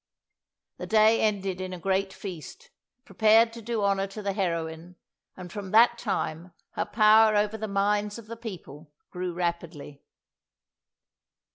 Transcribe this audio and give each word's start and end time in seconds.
The 0.77 0.87
day 0.87 1.21
ended 1.21 1.61
in 1.61 1.73
a 1.73 1.77
great 1.79 2.11
feast, 2.11 2.71
prepared 3.05 3.53
to 3.53 3.61
do 3.61 3.83
honour 3.83 4.07
to 4.07 4.23
the 4.23 4.33
heroine, 4.33 4.95
and 5.37 5.51
from 5.51 5.69
that 5.69 5.99
time 5.99 6.53
her 6.71 6.85
power 6.85 7.35
over 7.35 7.55
the 7.55 7.67
minds 7.67 8.17
of 8.17 8.25
the 8.25 8.35
people 8.35 8.91
grew 9.11 9.31
rapidly." 9.31 10.01